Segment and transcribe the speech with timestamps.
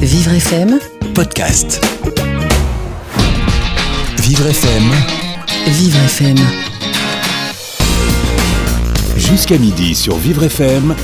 [0.00, 0.78] Vivre FM,
[1.14, 1.80] podcast.
[4.22, 4.82] Vivre FM,
[5.66, 6.36] Vivre FM.
[9.16, 10.94] jusqu'à midi sur Vivre FM.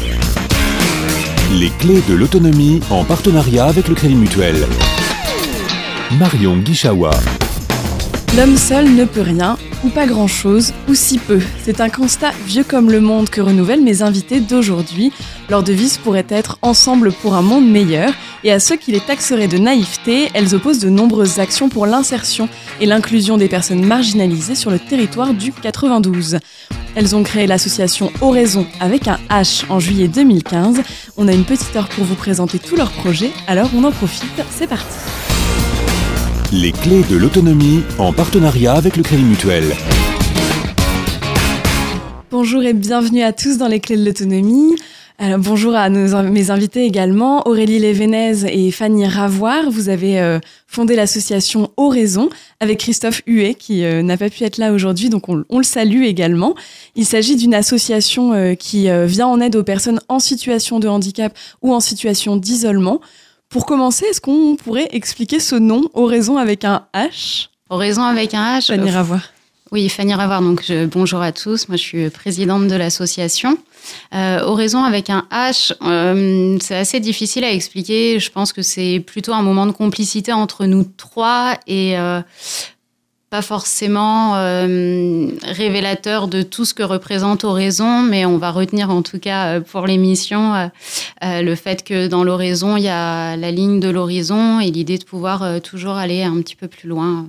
[1.52, 4.66] Les clés de l'autonomie en partenariat avec le Crédit Mutuel.
[6.18, 7.10] Marion Guichawa.
[8.36, 9.56] L'homme seul ne peut rien,
[9.90, 11.40] pas grand-chose, ou si peu.
[11.62, 15.12] C'est un constat vieux comme le monde que renouvellent mes invités d'aujourd'hui.
[15.48, 18.12] Leur devise pourrait être Ensemble pour un monde meilleur,
[18.44, 22.48] et à ceux qui les taxeraient de naïveté, elles opposent de nombreuses actions pour l'insertion
[22.80, 26.38] et l'inclusion des personnes marginalisées sur le territoire du 92.
[26.94, 30.82] Elles ont créé l'association Oraison avec un H en juillet 2015.
[31.16, 34.24] On a une petite heure pour vous présenter tous leurs projets, alors on en profite,
[34.50, 34.96] c'est parti.
[36.58, 39.64] Les clés de l'autonomie en partenariat avec le Crédit Mutuel.
[42.30, 44.74] Bonjour et bienvenue à tous dans les clés de l'autonomie.
[45.38, 49.70] Bonjour à mes invités également, Aurélie Lévenez et Fanny Ravoire.
[49.70, 54.56] Vous avez euh, fondé l'association Oraison avec Christophe Huet qui euh, n'a pas pu être
[54.56, 56.54] là aujourd'hui, donc on, le salue également.
[56.94, 61.36] Il s'agit d'une association euh, qui vient en aide aux personnes en situation de handicap
[61.60, 63.02] ou en situation d'isolement.
[63.48, 67.48] Pour commencer, est-ce qu'on pourrait expliquer ce nom Oraison avec un H?
[67.70, 68.66] Oraison avec un H.
[68.66, 69.22] Fanny euh, Ravoire.
[69.72, 70.42] Oui, Fanny Ravoir.
[70.42, 71.68] Donc, je- bonjour à tous.
[71.68, 73.56] Moi, je suis présidente de l'association.
[74.14, 78.18] Euh, Oraison avec un H, euh, c'est assez difficile à expliquer.
[78.18, 82.20] Je pense que c'est plutôt un moment de complicité entre nous trois et euh,
[83.30, 89.02] pas forcément euh, révélateur de tout ce que représente Oraison, mais on va retenir en
[89.02, 93.50] tout cas euh, pour l'émission euh, le fait que dans l'oraison, il y a la
[93.50, 97.26] ligne de l'horizon et l'idée de pouvoir toujours aller un petit peu plus loin.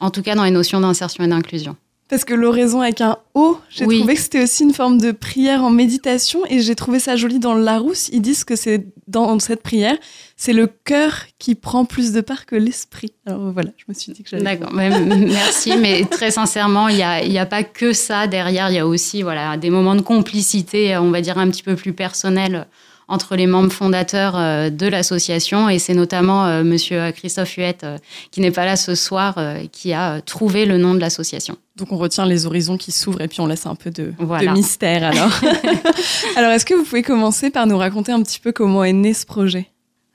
[0.00, 1.76] En tout cas, dans les notions d'insertion et d'inclusion.
[2.12, 4.00] Parce que l'oraison avec un O, j'ai Oui.
[4.00, 7.38] trouvé que c'était aussi une forme de prière en méditation et j'ai trouvé ça joli
[7.38, 8.10] dans le Larousse.
[8.12, 9.96] Ils disent que c'est dans cette prière,
[10.36, 13.14] c'est le cœur qui prend plus de part que l'esprit.
[13.24, 14.42] Alors voilà, je me suis dit que j'allais.
[14.44, 18.74] D'accord, merci, mais très sincèrement, il n'y a, y a pas que ça derrière, il
[18.74, 21.94] y a aussi voilà, des moments de complicité, on va dire un petit peu plus
[21.94, 22.66] personnels
[23.12, 27.98] entre les membres fondateurs euh, de l'association et c'est notamment euh, monsieur Christophe Huette euh,
[28.30, 31.56] qui n'est pas là ce soir euh, qui a euh, trouvé le nom de l'association.
[31.76, 34.50] Donc on retient les horizons qui s'ouvrent et puis on laisse un peu de, Voilà.
[34.52, 35.30] de mystère alors.
[36.36, 39.12] alors est-ce que vous pouvez commencer par nous raconter un petit peu comment est né
[39.14, 39.66] ce projet?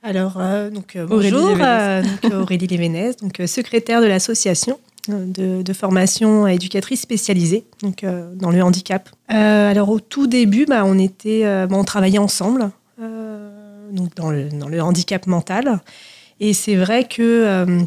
[0.02, 1.64] Alors, euh, donc, euh, Aurélie bonjour, Lévenez.
[1.66, 4.78] euh, donc, euh, Aurélie Lévenez, donc, euh, secrétaire de l'association
[5.10, 9.08] euh, de, de formation à éducatrice spécialisée donc, euh, dans le handicap.
[9.32, 12.68] Euh, alors, au tout début, bah, on, était, euh, bon, on travaillait ensemble euh,
[13.90, 15.80] donc dans, le, handicap mental.
[16.40, 17.82] Et c'est vrai que, euh,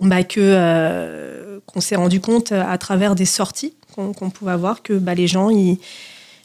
[0.00, 4.82] bah, que, euh, qu'on s'est rendu compte euh, à travers des sorties qu'on, pouvait avoir
[4.82, 5.78] que bah, les gens, ils,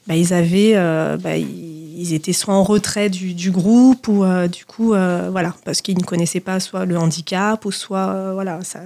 [0.07, 0.75] bah, ils avaient,
[1.17, 6.03] bah, ils, étaient soit en retrait du, groupe ou du coup, voilà, parce qu'ils ne
[6.03, 8.81] connaissaient pas soit le handicap ou soit, voilà, ça,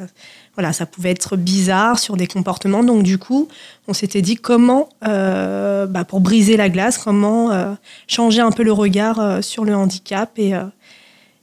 [0.56, 2.84] voilà, ça pouvait être bizarre sur des comportements.
[2.84, 3.48] Donc du coup,
[3.88, 7.74] on s'était dit comment, euh, bah, pour briser la glace, comment euh,
[8.08, 10.66] changer un peu le regard euh, sur le handicap et euh,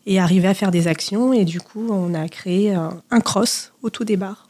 [0.07, 1.33] et arriver à faire des actions.
[1.33, 4.49] Et du coup, on a créé un, un cross au tout départ,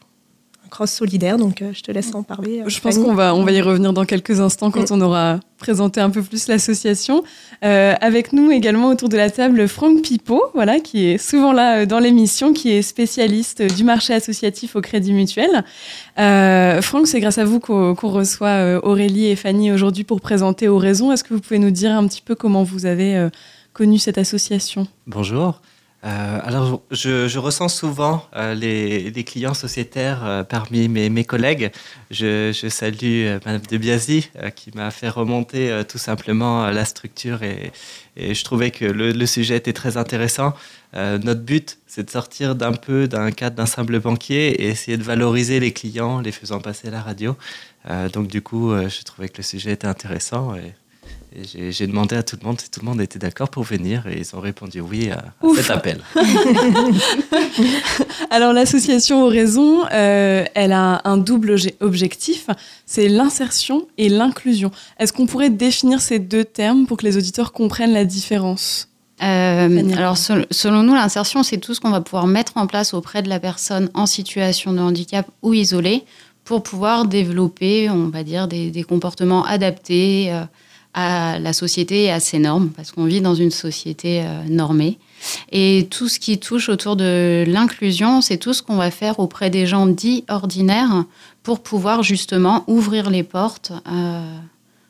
[0.71, 1.37] cross solidaire.
[1.37, 2.61] Donc, euh, je te laisse en parler.
[2.61, 5.39] euh, Je pense qu'on va, on va y revenir dans quelques instants quand on aura
[5.59, 7.23] présenté un peu plus l'association.
[7.63, 11.85] Euh, avec nous également autour de la table Franck Pipo, voilà, qui est souvent là
[11.85, 15.63] dans l'émission, qui est spécialiste du marché associatif au Crédit Mutuel.
[16.17, 21.11] Euh, Franck, c'est grâce à vous qu'on reçoit Aurélie et Fanny aujourd'hui pour présenter Oraison.
[21.11, 23.29] Est-ce que vous pouvez nous dire un petit peu comment vous avez euh,
[23.73, 24.87] connu cette association?
[25.05, 25.61] Bonjour.
[26.03, 31.71] Euh, alors, je, ressens souvent euh, les, clients sociétaires euh, parmi mes, collègues.
[32.09, 37.71] Je, salue Madame de Biasi qui m'a fait remonter tout simplement la structure et,
[38.17, 40.53] je trouvais que le, sujet était très intéressant.
[40.93, 45.03] Notre but, c'est de sortir d'un peu d'un cadre d'un simple banquier et essayer de
[45.03, 47.37] valoriser les clients, les faisant passer à la radio.
[48.13, 50.73] Donc, du coup, je trouvais que le sujet était intéressant et,
[51.35, 53.63] et j'ai- j'ai demandé à tout le monde si tout le monde était d'accord pour
[53.63, 55.25] venir et ils ont répondu oui à,
[55.55, 56.01] cet appel.
[58.29, 62.47] Alors l'association Oraison, euh, elle a un double obje- objectif,
[62.85, 64.71] c'est l'insertion et l'inclusion.
[64.99, 68.87] Est-ce qu'on pourrait définir ces deux termes pour que les auditeurs comprennent la différence?
[69.23, 72.93] Euh, alors, sel- selon nous, l'insertion, c'est tout ce qu'on va pouvoir mettre en place
[72.93, 76.03] auprès de la personne en situation de handicap ou isolée
[76.43, 80.41] pour pouvoir développer, on va dire, des, des comportements adaptés euh,
[80.93, 84.97] à la société et à ses normes, parce qu'on vit dans une société euh, normée.
[85.51, 89.49] Et tout ce qui touche autour de l'inclusion, c'est tout ce qu'on va faire auprès
[89.49, 91.05] des gens dits ordinaires
[91.43, 94.37] pour pouvoir justement ouvrir les portes euh,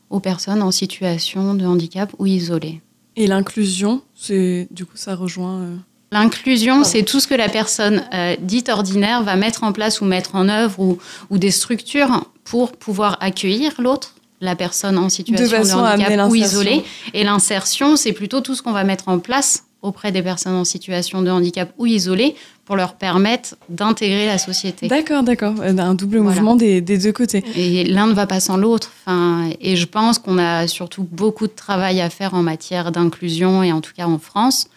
[0.10, 2.82] aux personnes en situation de handicap ou isolées.
[3.16, 5.76] Et l'inclusion, c'est du coup ça rejoint euh,
[6.14, 10.06] L'inclusion, c'est tout ce que la personne euh, dite ordinaire va mettre en place ou
[10.06, 10.98] mettre en œuvre ou,
[11.30, 16.84] ou des structures pour pouvoir accueillir l'autre, la personne en situation de, handicap ou isolée.
[17.14, 20.64] Et l'insertion, c'est plutôt tout ce qu'on va mettre en place auprès des personnes en
[20.64, 22.36] situation de handicap ou isolées
[22.66, 24.88] pour leur permettre d'intégrer la société.
[24.88, 25.56] D'accord, d'accord.
[25.62, 27.44] Euh, un double mouvement des, deux côtés.
[27.56, 28.92] Et l'un ne va pas sans l'autre.
[29.06, 33.64] Enfin, et je pense qu'on a surtout beaucoup de travail à faire en matière d'inclusion
[33.64, 34.68] et en tout cas en France.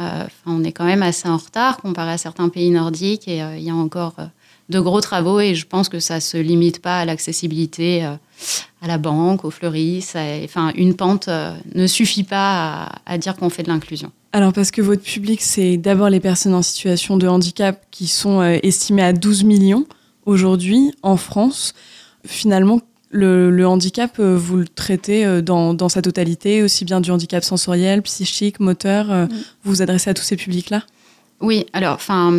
[0.00, 3.56] Euh, on est quand même assez en retard comparé à certains pays nordiques et euh,
[3.56, 4.26] il y a encore euh,
[4.68, 8.06] de gros travaux et je pense que ça ne se limite pas à l'accessibilité
[8.80, 10.16] à la banque, aux fleuristes.
[10.44, 11.28] enfin, une pente
[11.74, 14.12] ne suffit pas à, dire qu'on fait de l'inclusion.
[14.32, 18.42] Alors parce que votre public, c'est d'abord les personnes en situation de handicap qui sont
[18.42, 19.86] estimées à 12 millions
[20.26, 21.74] aujourd'hui en France.
[22.24, 22.80] Finalement,
[23.10, 28.02] le, handicap, euh, vous le traitez euh, dans, sa totalité, aussi bien du handicap sensoriel,
[28.02, 29.10] psychique, moteur.
[29.10, 29.26] Euh,
[29.64, 30.82] vous vous adressez à tous ces publics-là?
[31.40, 32.32] Oui, alors, enfin,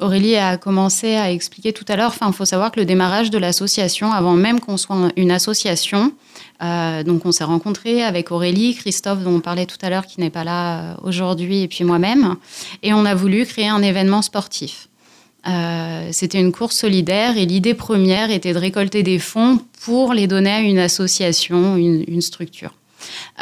[0.00, 2.10] Aurélie a commencé à expliquer tout à l'heure.
[2.10, 6.12] Enfin, il faut savoir que le démarrage de l'association, avant même qu'on soit une association,
[6.60, 10.28] donc on s'est rencontrés avec Aurélie, Christophe dont on parlait tout à l'heure, qui n'est
[10.28, 12.36] pas là aujourd'hui, et puis moi-même,
[12.82, 14.88] et on a voulu créer un événement sportif.
[15.46, 20.26] Euh, c'était une course solidaire et l'idée première était de récolter des fonds pour les
[20.26, 22.72] donner à une association, une, structure.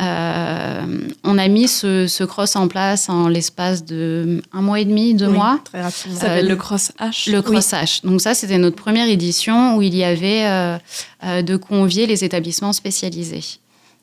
[0.01, 5.15] Euh, on a mis ce, cross en place en l'espace de un mois et demi,
[5.15, 5.61] deux mois.
[5.65, 6.19] Très rapidement.
[6.19, 7.31] Ça s'appelle le cross H.
[7.31, 8.05] Le cross H.
[8.05, 12.73] Donc ça, c'était notre première édition où il y avait euh, de convier les établissements
[12.73, 13.59] spécialisés.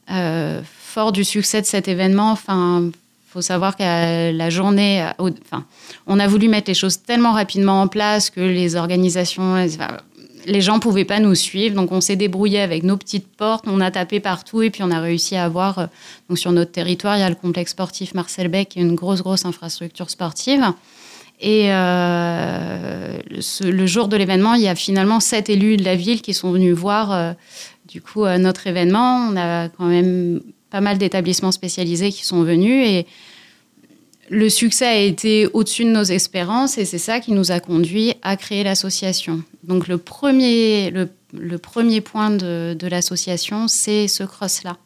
[0.07, 2.91] fort du succès de cet événement, enfin
[3.29, 5.63] il faut savoir que la journée, euh, enfin,
[6.07, 9.55] on a voulu mettre les choses tellement rapidement en place que les organisations,
[10.49, 11.75] les gens pouvaient pas nous suivre.
[11.75, 14.91] Donc, on s'est débrouillé avec nos petites portes, on a tapé partout et puis on
[14.91, 15.79] a réussi à avoir.
[15.79, 15.85] Euh,
[16.35, 20.09] sur notre territoire, il y a le complexe sportif Marcel Beck, une grosse, grosse infrastructure
[20.09, 20.63] sportive.
[21.41, 23.17] Et euh,
[23.61, 26.51] le jour de l'événement, il y a finalement sept élus de la ville qui sont
[26.51, 27.35] venus voir
[27.87, 29.29] du coup notre événement.
[29.31, 33.07] On a quand même pas mal d'établissements spécialisés qui sont venus et
[34.29, 38.13] le succès a été au-dessus de nos espérances et c'est ça qui nous a conduit
[38.21, 39.43] à créer l'association.
[39.63, 44.77] Donc le premier, le, premier point de, l'association, c'est ce cross-là.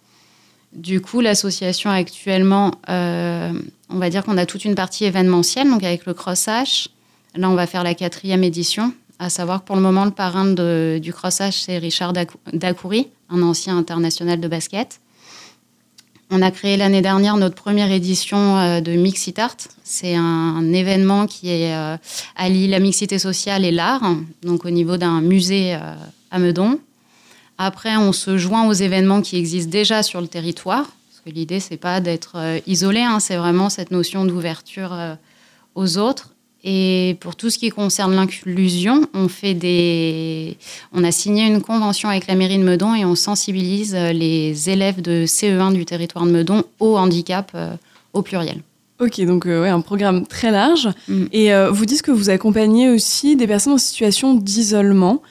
[0.74, 3.52] Du coup, l'association actuellement, euh,
[3.90, 6.88] on va dire qu'on a toute une partie événementielle, donc avec le Cross H.
[7.36, 10.46] Là, on va faire la quatrième édition, à savoir que pour le moment, le parrain
[10.46, 12.14] du Cross H, c'est Richard
[12.54, 15.00] Dacoury, un ancien international de basket.
[16.36, 19.56] On a créé l'année dernière notre première édition euh, de Mixit Art.
[19.84, 21.96] C'est un, événement qui euh,
[22.36, 24.02] allie la mixité sociale et l'art,
[24.42, 25.94] donc au niveau d'un musée euh,
[26.32, 26.80] à Meudon.
[27.60, 30.86] Après, on se joint aux événements qui existent déjà sur le territoire.
[30.86, 32.36] Parce que l'idée, c'est pas d'être
[32.66, 34.98] isolé, hein, c'est vraiment cette notion d'ouverture
[35.76, 36.33] aux autres.
[36.64, 40.58] Et pour tout ce qui concerne l'inclusion, on fait des,
[40.94, 45.02] on a signé une convention avec la mairie de Meudon et on sensibilise les élèves
[45.02, 47.76] de CE1 du territoire de Meudon au handicap euh,
[48.14, 48.62] au pluriel.
[49.02, 50.88] Ok, donc euh, ouais, un programme très large.
[51.10, 51.26] Mm.
[51.34, 55.22] Et euh, vous dites que vous accompagnez aussi des personnes en situation d'isolement.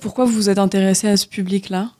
[0.00, 1.90] pourquoi vous vous êtes intéressé à ce public-là?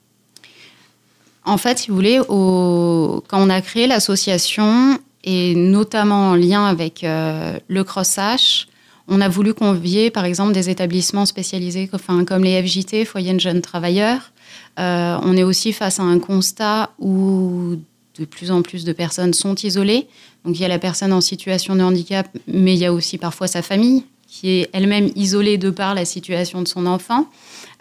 [1.44, 3.22] En fait, si vous voulez, au...
[3.28, 8.66] quand on a créé l'association, et notamment en lien avec le Cross-H,
[9.08, 13.40] on a voulu convier, par exemple, des établissements spécialisés enfin, comme les FJT, Foyers de
[13.40, 14.32] jeunes travailleurs.
[14.78, 17.76] Euh, on est aussi face à un constat où
[18.18, 20.06] de plus en plus de personnes sont isolées.
[20.44, 23.18] Donc il y a la personne en situation de handicap, mais il y a aussi
[23.18, 27.26] parfois sa famille qui est elle-même isolée de par la situation de son enfant.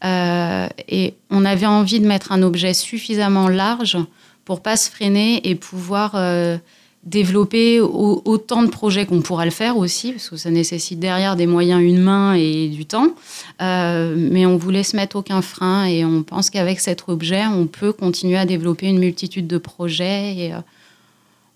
[0.03, 3.97] Euh, et on avait envie de mettre un objet suffisamment large
[4.43, 6.57] pour pas se freiner et pouvoir euh,
[7.03, 11.47] développer autant de projets qu'on pourra le faire aussi, parce que ça nécessite derrière des
[11.47, 13.15] moyens humains et du temps.
[13.61, 17.65] Euh, mais on voulait se mettre aucun frein et on pense qu'avec cet objet, on
[17.65, 20.35] peut continuer à développer une multitude de projets.
[20.35, 20.57] Et, euh,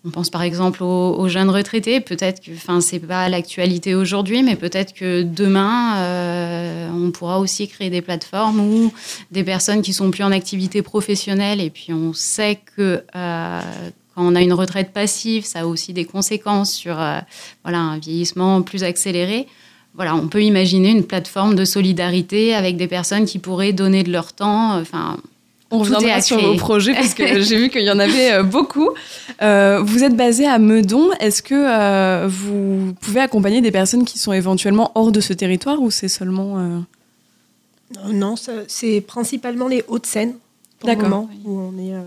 [0.04, 2.00] on pense par exemple aux, jeunes retraités.
[2.00, 7.68] Peut-être que, enfin, c'est pas l'actualité aujourd'hui, mais peut-être que demain, euh, on pourra aussi
[7.68, 8.94] créer des plateformes où
[9.32, 13.04] des personnes qui sont plus en activité professionnelle et puis on sait que
[14.16, 17.20] quand on a une retraite passive, ça a aussi des conséquences sur euh,
[17.64, 19.48] voilà, un vieillissement plus accéléré.
[19.94, 24.12] Voilà, on peut imaginer une plateforme de solidarité avec des personnes qui pourraient donner de
[24.12, 24.80] leur temps.
[24.80, 25.18] Enfin,
[25.70, 28.90] on reviendra sur vos projets parce que j'ai vu qu'il y en avait euh, beaucoup.
[29.42, 31.12] Euh, vous êtes basé à Meudon.
[31.20, 35.92] Est-ce que vous pouvez accompagner des personnes qui sont éventuellement hors de ce territoire ou
[35.92, 36.84] c'est seulement...
[38.08, 38.36] Non,
[38.68, 40.36] c'est principalement les Hauts-de-Seine
[40.86, 41.28] D'accord.
[41.46, 42.04] Où on est, euh,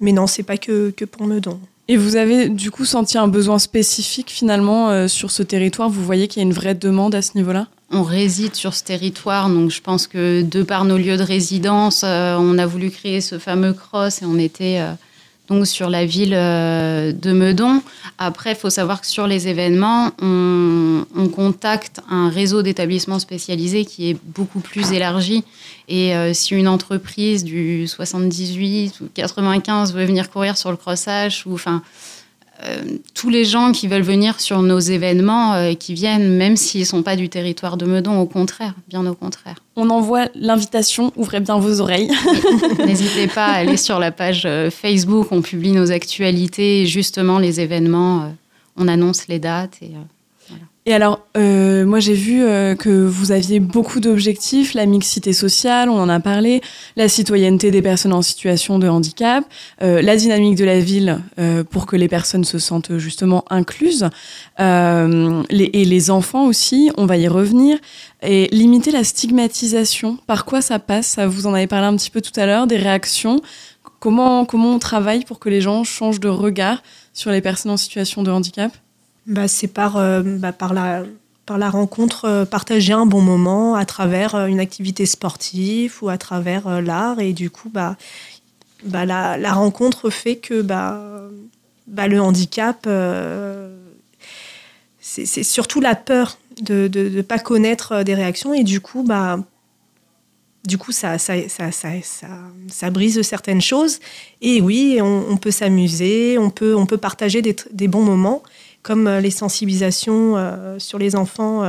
[0.00, 1.58] Mais non, c'est pas que, que pour Meudon.
[1.88, 5.88] Et vous avez du coup senti un besoin spécifique finalement euh, sur ce territoire?
[5.88, 7.68] Vous voyez qu'il y a une vraie demande à ce niveau-là?
[7.92, 12.02] On réside sur ce territoire, donc je pense que de par nos lieux de résidence,
[12.04, 14.92] euh, on a voulu créer ce fameux cross et on était euh,
[15.48, 17.82] donc sur la ville de Meudon.
[18.18, 23.84] Après, il faut savoir que sur les événements, on, on contacte un réseau d'établissements spécialisés
[23.84, 25.44] qui est beaucoup plus élargi.
[25.88, 31.54] Et si une entreprise du 78 ou 95 veut venir courir sur le crossage, ou
[31.54, 31.82] enfin
[32.64, 32.82] euh,
[33.14, 36.86] tous les gens qui veulent venir sur nos événements, euh, qui viennent, même s'ils ne
[36.86, 39.56] sont pas du territoire de Meudon, au contraire, bien au contraire.
[39.76, 42.10] On envoie l'invitation, ouvrez bien vos oreilles.
[42.86, 47.60] N'hésitez pas à aller sur la page euh, Facebook, on publie nos actualités, justement les
[47.60, 48.32] événements,
[48.76, 49.90] on annonce les dates et
[50.86, 55.90] et alors, euh, moi j'ai vu euh, que vous aviez beaucoup d'objectifs, la mixité sociale,
[55.90, 56.62] on en a parlé,
[56.94, 59.44] la citoyenneté des personnes en situation de handicap,
[59.82, 61.20] euh, la dynamique de la ville
[61.70, 64.08] pour que les personnes se sentent justement incluses,
[64.58, 67.78] les, et les enfants aussi, on va y revenir,
[68.22, 70.18] et limiter la stigmatisation.
[70.26, 71.18] Par quoi ça passe?
[71.18, 73.40] Vous en avez parlé un petit peu tout à l'heure, des réactions.
[73.98, 77.76] Comment, comment on travaille pour que les gens changent de regard sur les personnes en
[77.76, 78.72] situation de handicap?
[79.26, 81.04] Bah, C'est par, euh, bah, par, la,
[81.46, 86.08] par la rencontre, euh, partager un bon moment à travers euh, une activité sportive ou
[86.08, 87.20] à travers l'art.
[87.20, 87.96] Et du coup, bah,
[88.84, 91.00] bah, la, la, rencontre fait que bah,
[91.86, 92.88] bah, le handicap,
[95.00, 98.54] c'est surtout la peur de ne pas connaître des réactions.
[98.54, 99.38] Et du coup, bah,
[100.66, 104.00] du coup, ça, ça, ça, ça, brise certaines choses.
[104.42, 108.42] Et oui, on, peut s'amuser, on peut, on peut partager des, des, bons moments
[108.86, 111.64] comme euh, les sensibilisations euh, sur les enfants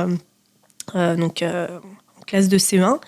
[0.94, 3.00] euh, en classe de CE1.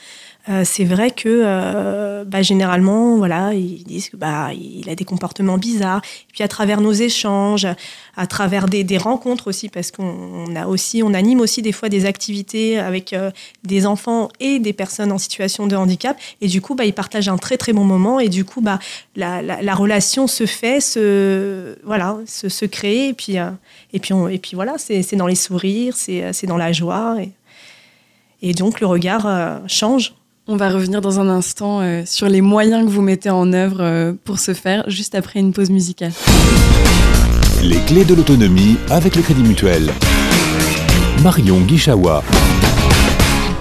[0.65, 6.03] C'est vrai que bah, généralement, voilà, ils disent que bah, il a des comportements bizarres.
[6.29, 7.67] Et puis à travers nos échanges,
[8.17, 11.89] à travers des, des rencontres aussi, parce qu'on a aussi, on anime aussi des fois
[11.89, 13.15] des activités avec
[13.65, 16.19] des enfants et des personnes en situation de handicap.
[16.41, 18.19] Et du coup, bah, ils partagent un très très bon moment.
[18.19, 18.79] Et du coup, bah,
[19.17, 23.09] la, la, la relation se fait, se voilà, se, se crée.
[23.09, 23.37] Et puis
[23.93, 27.17] et puis, et puis voilà, c'est dans les sourires, c'est dans la joie.
[28.43, 30.15] Et, donc le regard euh, change.
[30.53, 33.77] On va revenir dans un instant euh, sur les moyens que vous mettez en œuvre
[33.83, 36.11] euh, pour ce faire, juste après une pause musicale.
[37.63, 39.93] Les clés de l'autonomie avec le Crédit Mutuel.
[41.23, 42.25] Marion Guichawa.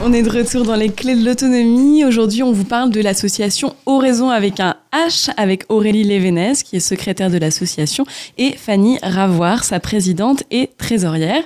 [0.02, 2.06] On est de retour dans les clés de l'autonomie.
[2.06, 6.80] Aujourd'hui, on vous parle de l'association Oraison avec un H, avec Aurélie Lévenez, qui est
[6.80, 8.06] secrétaire de l'association,
[8.38, 11.44] et Fanny Ravoire, sa présidente et trésorière.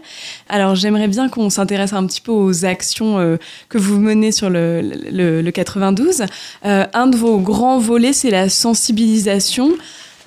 [0.49, 3.37] Alors, j'aimerais bien qu'on s'intéresse un petit peu aux actions euh,
[3.69, 4.81] que vous menez sur le,
[5.11, 6.21] le, 92.
[6.65, 9.71] Euh, un de vos grands volets, c'est la sensibilisation.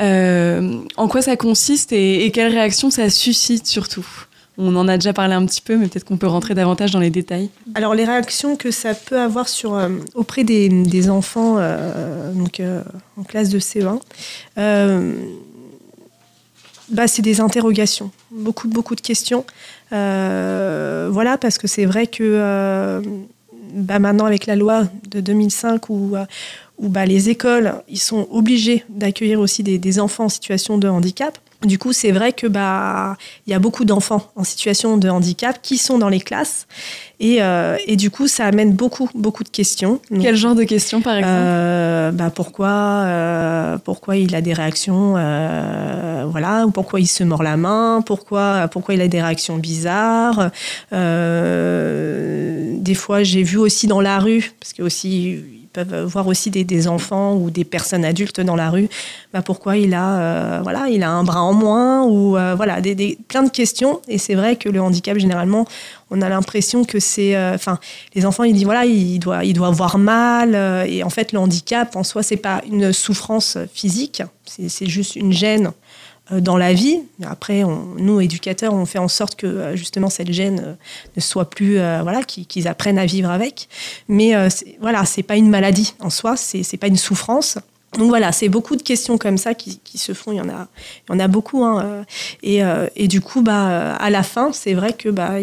[0.00, 4.25] Euh, en quoi ça consiste et, et quelles réactions ça suscite surtout?
[4.58, 7.00] On en a déjà parlé un petit peu, mais peut-être qu'on peut rentrer davantage dans
[7.00, 7.50] les détails.
[7.74, 12.82] Alors les réactions que ça peut avoir euh, auprès des, enfants euh, donc, euh,
[13.16, 14.00] en classe de CE1,
[16.88, 19.44] bah, c'est des interrogations, beaucoup, beaucoup de questions.
[19.90, 23.02] voilà, parce que c'est vrai que
[23.74, 26.14] bah, maintenant avec la loi de 2005 où,
[26.78, 31.38] où bah, les écoles ils sont obligés d'accueillir aussi des enfants en situation de handicap,
[31.66, 35.58] du coup, c'est vrai que bah il y a beaucoup d'enfants en situation de handicap
[35.62, 36.66] qui sont dans les classes
[37.18, 40.00] et, euh, et du coup, ça amène beaucoup beaucoup de questions.
[40.20, 45.12] Quel genre de questions, par exemple euh, bah pourquoi euh, pourquoi il a des réactions
[46.28, 50.50] voilà ou pourquoi il se mord la main pourquoi pourquoi il a des réactions bizarres
[52.86, 55.38] des fois, j'ai vu aussi dans la rue parce que aussi
[55.84, 58.88] peuvent voir aussi des, enfants ou des personnes adultes dans la rue.
[59.32, 62.80] Bah pourquoi il a, euh, voilà, il a un bras en moins ou euh, voilà,
[62.80, 64.00] des, plein de questions.
[64.08, 65.66] Et c'est vrai que le handicap, généralement,
[66.10, 67.78] on a l'impression que c'est, euh, enfin,
[68.14, 70.54] les enfants, ils disent voilà, il doit, il doit avoir mal.
[70.88, 75.32] et en fait, le handicap, en soi, c'est pas une souffrance physique, c'est juste une
[75.32, 75.72] gêne
[76.30, 77.00] dans la vie.
[77.24, 77.62] Après,
[77.98, 80.74] nous, éducateurs, on fait en sorte que euh, justement cette gêne euh,
[81.16, 83.68] ne soit plus, voilà, qu'ils apprennent à vivre avec.
[84.08, 84.34] Mais
[84.80, 87.58] voilà, c'est pas une maladie en soi, c'est pas une souffrance.
[87.98, 90.32] Donc voilà, c'est beaucoup de questions comme ça qui, se font.
[90.32, 90.68] Il y en a,
[91.08, 91.64] il y en a beaucoup.
[91.64, 92.04] Hein,
[92.42, 92.60] et,
[92.96, 95.38] et, du coup, bah, à la fin, c'est vrai que bah,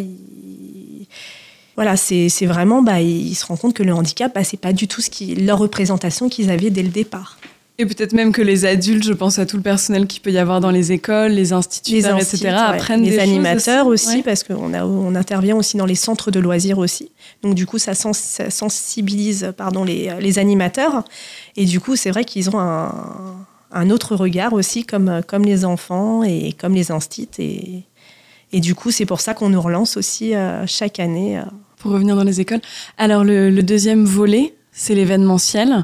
[1.75, 4.87] voilà, c'est vraiment, bah, ils se rendent compte que le handicap, bah, c'est pas du
[4.87, 7.37] tout ce qui, leur représentation qu'ils avaient dès le départ.
[7.79, 10.37] Et peut-être même que les adultes, je pense à tout le personnel qui peut y
[10.37, 15.55] avoir dans les écoles, les instituteurs, etc., apprennent les animateurs aussi, parce qu'on on intervient
[15.55, 17.11] aussi dans les centres de loisirs aussi.
[17.41, 21.03] Donc du coup, ça, sensibilise pardon les, les, animateurs.
[21.55, 25.65] Et du coup, c'est vrai qu'ils ont un, un autre regard aussi, comme, comme les
[25.65, 27.29] enfants et comme les instits.
[27.39, 27.81] Et,
[28.51, 30.33] et du coup, c'est pour ça qu'on nous relance aussi
[30.67, 31.41] chaque année.
[31.79, 32.61] Pour revenir dans les écoles.
[32.97, 35.83] Alors, le, le deuxième volet, c'est l'événementiel.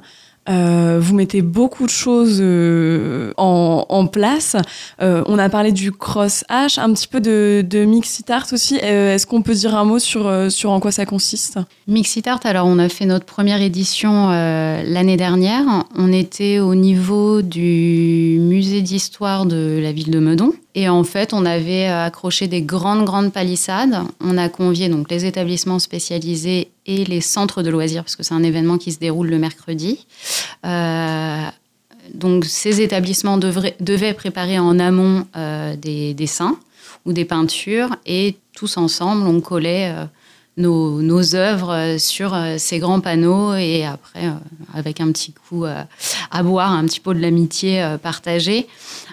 [0.50, 4.56] Euh, vous mettez beaucoup de choses euh, en, place.
[5.02, 8.76] Euh, on a parlé du cross-H, un petit peu de, de Mixitart aussi.
[8.78, 11.60] Est-ce qu'on peut dire un mot sur, sur en quoi ça consiste?
[11.88, 15.86] Mixitart, alors on a fait notre première édition l'année dernière.
[15.96, 20.54] On était au niveau du musée d'histoire de la ville de Meudon.
[20.76, 23.98] Et en fait, on avait accroché des grandes, grandes palissades.
[24.22, 28.34] On a convié donc les établissements spécialisés et les centres de loisirs, parce que c'est
[28.34, 30.06] un événement qui se déroule le mercredi.
[30.66, 31.46] Euh,
[32.14, 36.58] donc, ces établissements devraient, devaient préparer en amont euh, des dessins
[37.06, 40.06] ou des peintures, et tous ensemble, on collait euh,
[40.58, 44.30] nos, œuvres sur ces grands panneaux, et après,
[44.74, 48.68] avec un petit coup à boire, un petit pot de l'amitié partagée.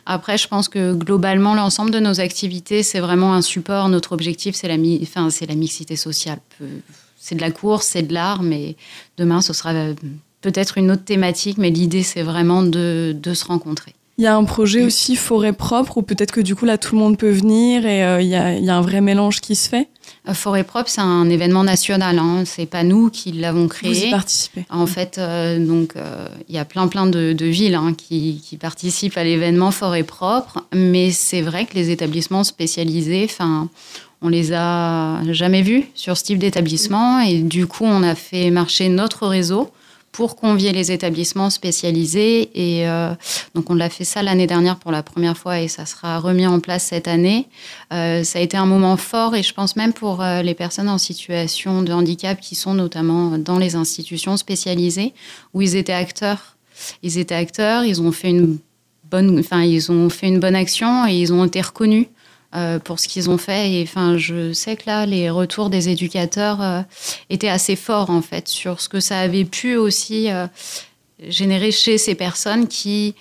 [0.06, 3.88] Après, je pense que globalement, l'ensemble de nos activités, c'est vraiment un support.
[3.88, 6.40] Notre objectif, c'est la mixité sociale.
[7.26, 8.76] C'est de la course, c'est de l'art, mais
[9.18, 9.72] demain, ce sera
[10.42, 13.96] peut-être une autre thématique, mais l'idée, c'est vraiment de, de, se rencontrer.
[14.16, 16.94] Il y a un projet aussi forêt propre, ou peut-être que du coup, là, tout
[16.94, 19.40] le monde peut venir et euh, il, y a, il, y a, un vrai mélange
[19.40, 19.88] qui se fait?
[20.28, 22.20] Euh, Forêt propre, c'est un événement national.
[22.20, 22.44] Hein.
[22.46, 23.92] C'est pas nous qui l'avons créé.
[23.92, 24.64] Vous y participez.
[24.70, 25.94] En fait, euh, donc
[26.48, 30.04] il y a plein plein de, de villes hein, qui, qui, participent à l'événement Forêt
[30.04, 33.68] propre, mais c'est vrai que les établissements spécialisés, enfin,
[34.26, 38.50] on les a jamais vus sur ce type d'établissement et du coup, on a fait
[38.50, 39.70] marcher notre réseau
[40.10, 42.50] pour convier les établissements spécialisés.
[42.54, 43.14] Et euh,
[43.54, 46.44] donc, on l'a fait ça l'année dernière pour la première fois et ça sera remis
[46.44, 47.46] en place cette année.
[47.92, 50.88] Euh, ça a été un moment fort et je pense même pour euh, les personnes
[50.88, 55.14] en situation de handicap qui sont notamment dans les institutions spécialisées
[55.54, 56.56] où ils étaient acteurs.
[57.04, 58.58] Ils étaient acteurs, ils ont fait une
[59.08, 62.06] bonne, enfin, ils ont fait une bonne action et ils ont été reconnus
[62.84, 63.72] pour ce qu'ils ont fait.
[63.72, 66.82] Et enfin, je sais que là, les retours des éducateurs euh,
[67.30, 70.46] étaient assez forts en fait sur ce que ça avait pu aussi euh,
[71.28, 73.14] générer chez ces personnes qui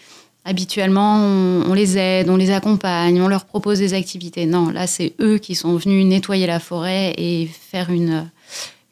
[0.43, 4.45] habituellement on, les aide, on les accompagne, on leur propose des activités.
[4.45, 8.29] Non, là, c'est eux qui sont venus nettoyer la forêt et faire une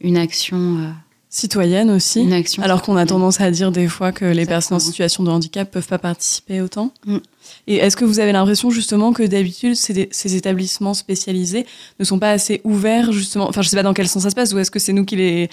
[0.02, 0.94] une action
[1.34, 2.30] citoyenne aussi.
[2.62, 5.70] alors qu'on a tendance à dire des fois que les personnes en situation de handicap
[5.70, 6.92] peuvent pas participer autant.
[7.08, 7.18] Mm.
[7.66, 11.66] Et est-ce que vous avez l'impression justement que d'habitude ces, ces, établissements spécialisés
[12.00, 13.50] ne sont pas assez ouverts justement?
[13.50, 15.06] Enfin, je sais pas dans quel sens ça se passe, ou est-ce que c'est nous
[15.06, 15.50] qui les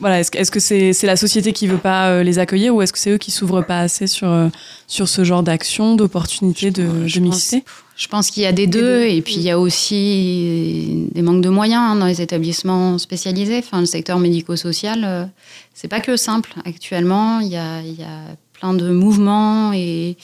[0.00, 2.82] voilà, est-ce est -ce que c'est la société qui veut pas euh, les accueillir ou
[2.82, 4.48] est-ce que c'est eux qui s'ouvrent pas assez sur, euh,
[4.86, 7.64] sur ce genre d'action, d'opportunités de, de mixité
[7.96, 11.42] Je pense qu'il y a des deux, et puis il y a aussi des manques
[11.42, 13.58] de moyens hein, dans les établissements spécialisés.
[13.58, 15.24] Enfin, le secteur médico-social, euh,
[15.74, 16.54] c'est pas que simple.
[16.64, 20.16] Actuellement, il y a, il y a plein de mouvements et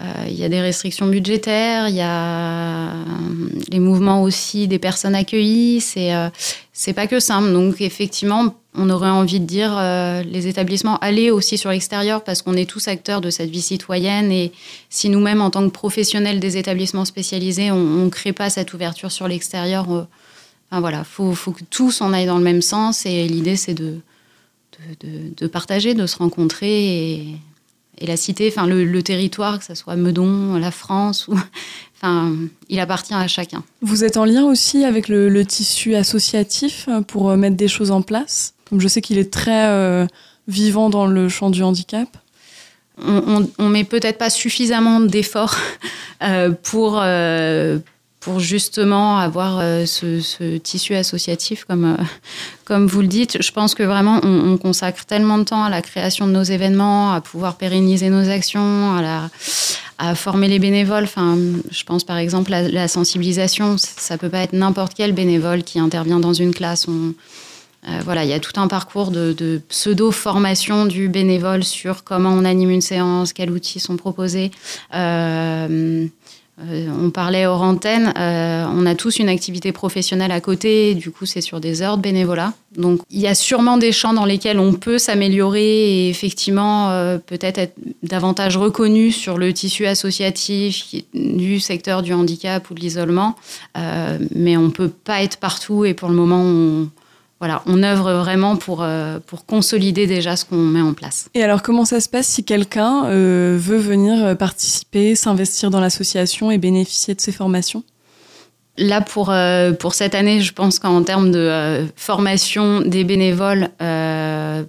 [0.00, 3.04] euh, il y a des restrictions budgétaires, il y a euh,
[3.70, 5.80] les mouvements aussi des personnes accueillies.
[5.80, 6.28] C'est euh,
[6.72, 7.52] c'est pas que simple.
[7.52, 9.78] Donc effectivement, on aurait envie de dire
[10.24, 14.32] les établissements allez aussi sur l'extérieur parce qu'on est tous acteurs de cette vie citoyenne
[14.32, 14.50] et
[14.88, 19.12] si nous-mêmes en tant que professionnels des établissements spécialisés, on, ne crée pas cette ouverture
[19.12, 19.86] sur l'extérieur.
[19.88, 23.74] enfin voilà, faut faut que tous on aille dans le même sens et l'idée c'est
[23.74, 24.00] de
[25.00, 27.38] de, partager, de se rencontrer
[27.98, 31.28] et la cité, enfin le, territoire, que ce soit Meudon, la France,
[32.02, 32.34] enfin,
[32.68, 33.62] il appartient à chacun.
[33.80, 37.90] Vous êtes en lien aussi avec le, tissu associatif euh, pour euh, mettre des choses
[37.90, 38.54] en place?
[38.76, 40.06] Je sais qu'il est très euh,
[40.48, 42.08] vivant dans le champ du handicap.
[42.98, 45.56] On, on, met peut-être pas suffisamment d'efforts
[46.62, 47.02] pour,
[48.22, 52.04] pour justement avoir euh, ce, tissu associatif, comme, euh,
[52.64, 53.42] comme vous le dites.
[53.42, 57.12] Je pense que vraiment, on, consacre tellement de temps à la création de nos événements,
[57.12, 58.96] à pouvoir pérenniser nos actions,
[59.98, 61.04] à, former les bénévoles.
[61.04, 61.36] Enfin,
[61.70, 63.76] je pense par exemple à la sensibilisation.
[63.78, 66.86] Ça peut pas être n'importe quel bénévole qui intervient dans une classe.
[67.88, 72.44] Euh, voilà, il y a tout un parcours de, pseudo-formation du bénévole sur comment on
[72.44, 74.52] anime une séance, quels outils sont proposés.
[74.94, 76.06] Euh,
[76.60, 81.26] euh, on parlait hors antenne, on a tous une activité professionnelle à côté, du coup
[81.26, 82.52] c'est sur des heures de bénévolat.
[82.76, 86.90] Donc il y a sûrement des champs dans lesquels on peut s'améliorer et effectivement
[87.26, 93.34] peut-être être davantage reconnu sur le tissu associatif du secteur du handicap ou de l'isolement,
[93.74, 96.88] mais on ne peut pas être partout et pour le moment on,
[97.42, 101.28] voilà, on œuvre vraiment pour, euh, pour consolider déjà ce qu'on met en place.
[101.34, 105.80] Et alors, comment ça se passe si quelqu'un euh, veut venir euh, participer, s'investir dans
[105.80, 107.82] l'association et bénéficier de ces formations?
[108.78, 109.34] Là, pour,
[109.80, 113.68] pour cette année, je pense qu'en termes de formation des bénévoles,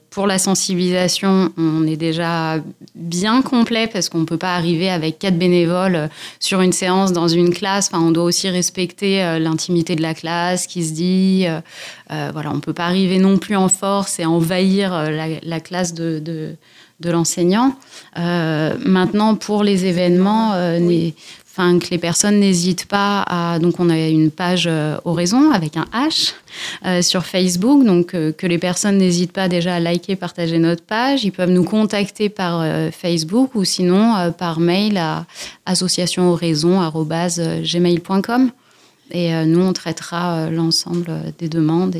[0.09, 2.57] pour la sensibilisation, on est déjà
[2.95, 6.09] bien complet parce qu'on ne peut pas arriver avec quatre bénévoles
[6.41, 7.89] sur une séance dans une classe.
[7.91, 11.45] Enfin, on doit aussi respecter l'intimité de la classe, qui se dit.
[12.09, 16.19] voilà, on ne peut pas arriver non plus en force et envahir la, classe de,
[16.99, 17.75] de l'enseignant.
[18.15, 20.53] maintenant, pour les événements,
[21.55, 25.77] enfin que les personnes n'hésitent pas à donc on a une page euh, Oraison avec
[25.77, 26.33] un H
[26.85, 27.85] euh, sur Facebook.
[27.85, 31.23] Donc euh, que les personnes n'hésitent pas déjà à liker partager notre page.
[31.23, 35.27] Ils peuvent nous contacter par Facebook ou sinon par mail à
[35.65, 38.51] associationoraison@gmail.com
[39.11, 41.95] et nous on traitera l'ensemble des demandes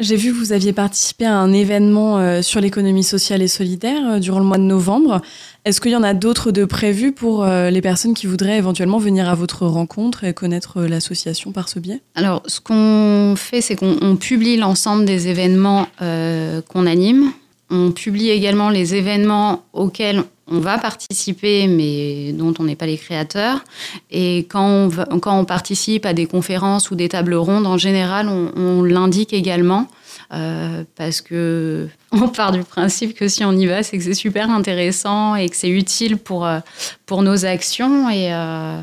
[0.00, 4.14] j'ai vu que vous aviez participé à un événement euh, sur l'économie sociale et solidaire
[4.14, 5.20] euh, durant le mois de novembre.
[5.64, 8.98] Est-ce qu'il y en a d'autres de prévus pour euh, les personnes qui voudraient éventuellement
[8.98, 12.00] venir à votre rencontre et connaître l'association par ce biais?
[12.16, 17.32] Alors, ce qu'on fait, c'est qu'on publie l'ensemble des événements qu'on anime.
[17.70, 22.98] On publie également les événements auxquels on va participer, mais dont on n'est pas les
[22.98, 23.64] créateurs.
[24.10, 29.32] Et quand on, participe à des conférences ou des tables rondes, en général, on, l'indique
[29.32, 29.88] également.
[30.32, 34.14] Euh, parce que on part du principe que si on y va, c'est que c'est
[34.14, 36.60] super intéressant et que c'est utile pour, euh,
[37.06, 38.08] pour nos actions.
[38.10, 38.80] Et, euh,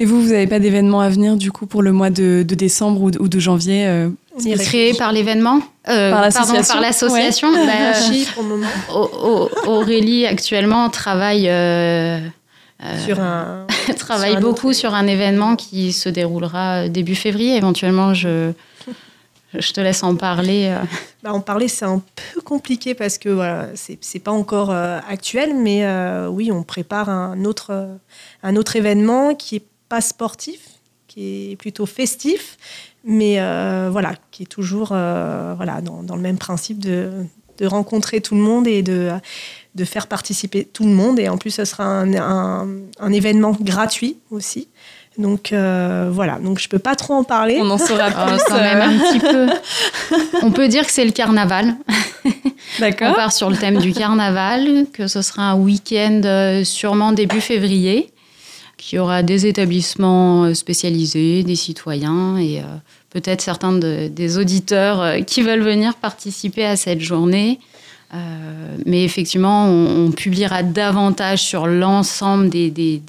[0.00, 3.28] vous, vous n'avez pas d'événement à venir du coup pour le mois de, décembre ou
[3.28, 4.08] de, janvier
[4.58, 6.22] Créé par l'événement euh, Par
[6.80, 7.92] l'association bah,
[9.66, 12.18] Aurélie actuellement travaille, euh,
[13.04, 13.66] sur un,
[13.98, 17.56] travaille beaucoup sur un événement qui se déroulera début février.
[17.56, 18.50] Éventuellement, je,
[19.56, 20.76] je te laisse en parler.
[21.22, 22.02] Bah, en parler, c'est un
[22.34, 25.86] peu compliqué parce que voilà, c'est pas encore actuel, mais
[26.28, 27.88] oui, on prépare un autre,
[28.42, 30.60] un autre événement qui est pas sportif,
[31.06, 32.58] qui est plutôt festif,
[33.04, 37.10] mais euh, voilà, qui est toujours euh, voilà, dans, dans, le même principe de,
[37.58, 39.10] de, rencontrer tout le monde et de,
[39.74, 41.18] de faire participer tout le monde.
[41.18, 42.66] Et en plus, ce sera un, un,
[42.98, 44.68] un événement gratuit aussi.
[45.16, 47.58] Donc euh, voilà, donc je peux pas trop en parler.
[47.60, 49.46] On en saura plus quand même un petit peu.
[50.42, 51.76] On peut dire que c'est le carnaval.
[52.80, 53.10] D'accord.
[53.12, 58.13] On part sur le thème du carnaval, que ce sera un week-end sûrement début février
[58.76, 62.64] qu'il y aura des établissements euh, spécialisés, des citoyens et euh,
[63.10, 67.58] peut-être certains des auditeurs euh, qui veulent venir participer à cette journée.
[68.86, 73.02] mais effectivement, on, publiera davantage sur l'ensemble des, des,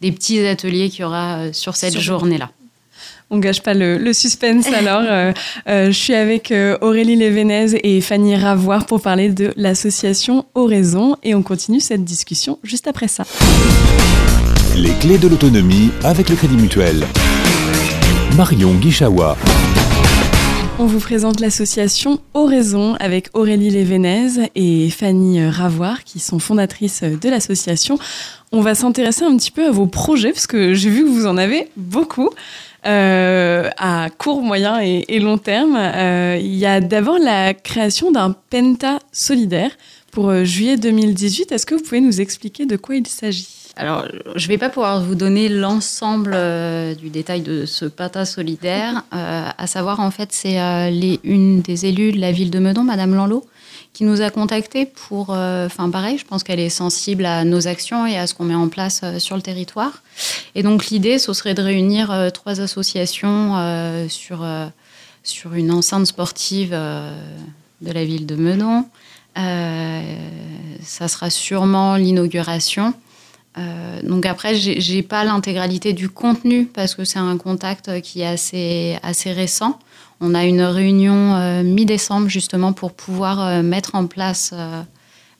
[0.00, 2.50] des, petits ateliers qu'il y aura sur cette journée-là.
[3.28, 5.34] On gâche pas le, suspense alors.
[5.66, 6.50] je suis avec
[6.80, 12.58] Aurélie Lévenez et Fanny Ravoire pour parler de l'association Oraison et on continue cette discussion
[12.62, 13.24] juste après ça.
[14.74, 17.06] Les clés de l'autonomie avec le Crédit Mutuel.
[18.36, 19.36] Marion Guichawa.
[20.78, 27.28] On vous présente l'association Oraison avec Aurélie Lévenez et Fanny Ravoire qui sont fondatrices de
[27.28, 27.98] l'association.
[28.50, 31.26] On va s'intéresser un petit peu à vos projets parce que j'ai vu que vous
[31.26, 32.30] en avez beaucoup.
[32.84, 35.76] Euh, à court, moyen et, long terme.
[35.76, 39.70] Euh, il y a d'abord la création d'un Penta solidaire
[40.10, 41.52] pour euh, juillet 2018.
[41.52, 43.61] Est-ce que vous pouvez nous expliquer de quoi il s'agit?
[43.76, 44.06] Alors,
[44.36, 49.02] je ne vais pas pouvoir vous donner l'ensemble euh, du détail de ce PATA solidaire.
[49.14, 52.84] Euh, à savoir, en fait, c'est euh, une des élus de la ville de Meudon,
[52.84, 53.46] Madame Lanlot,
[53.94, 55.30] qui nous a contactés pour.
[55.30, 58.54] Enfin, pareil, je pense qu'elle est sensible à nos actions et à ce qu'on met
[58.54, 60.02] en place sur le territoire.
[60.54, 64.46] Et donc, l'idée, ce serait de réunir trois associations sur,
[65.22, 68.86] sur une enceinte sportive de la ville de Meudon.
[69.36, 72.94] ça sera sûrement l'inauguration.
[73.58, 78.26] Euh, donc après, j'ai pas l'intégralité du contenu parce que c'est un contact qui est
[78.26, 79.78] assez, assez récent.
[80.20, 84.54] On a une réunion euh, mi-décembre justement pour pouvoir euh, mettre, en place,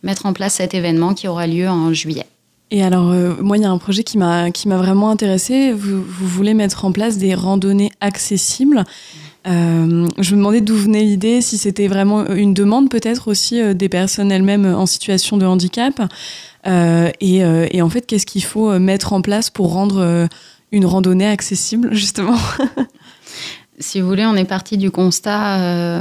[0.02, 2.26] mettre en place cet événement qui aura lieu en juillet.
[2.70, 5.72] Et alors, moi, il y a un projet qui m'a vraiment intéressé.
[5.72, 8.84] Vous, vous, voulez mettre en place des randonnées accessibles.
[9.44, 14.30] Je me demandais d'où venait l'idée, si c'était vraiment une demande peut-être aussi des personnes
[14.30, 16.00] elles-mêmes en situation de handicap.
[16.66, 20.28] Euh, euh, et, en fait, qu'est-ce qu'il faut euh, mettre en place pour rendre
[20.70, 22.38] une randonnée accessible, justement?
[23.78, 25.96] Si vous voulez, on est parti du constat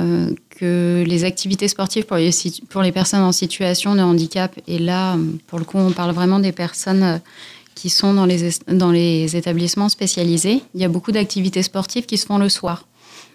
[0.49, 5.65] que les activités sportives pour les, personnes en situation de handicap, et là, pour le
[5.65, 7.21] coup, on parle vraiment des personnes
[7.73, 10.61] qui sont dans les établissements spécialisés.
[10.75, 12.85] Il y a beaucoup d'activités sportives qui se font le soir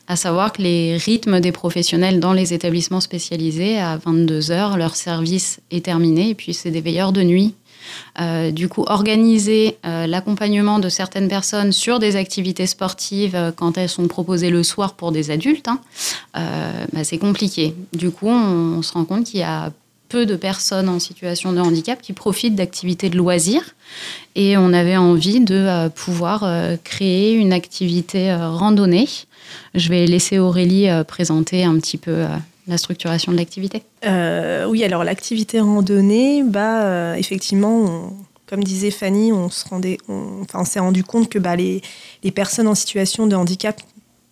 [0.08, 4.96] à savoir que les rythmes des professionnels dans les établissements spécialisés, à 22 heures, leur
[4.96, 7.54] service est terminé, et puis c'est des veilleurs de nuit
[8.20, 13.78] Euh, du coup, organiser euh, l'accompagnement de certaines personnes sur des activités sportives euh, quand
[13.78, 15.80] elles sont proposées le soir pour des adultes, hein,
[16.34, 17.74] bah, c'est compliqué.
[17.92, 19.72] Du coup, on, on se rend compte qu'il y a
[20.08, 23.74] peu de personnes en situation de handicap qui profitent d'activités de loisirs.
[24.34, 26.44] Et on avait envie de pouvoir
[26.84, 29.08] créer une activité randonnée.
[29.74, 32.26] Je vais laisser Aurélie présenter un petit peu
[32.66, 38.12] la structuration de l'activité euh, Oui, alors l'activité randonnée, bah, euh, effectivement,
[38.46, 41.80] comme disait Fanny, on se rendait, enfin, s'est rendu compte que bah, les,
[42.22, 43.80] les, personnes en situation de handicap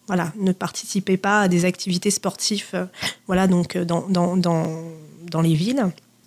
[0.07, 2.87] voilà, ne participaient pas à des activités sportives euh,
[3.27, 4.37] voilà, donc, dans, dans,
[5.35, 5.85] dans, les villes.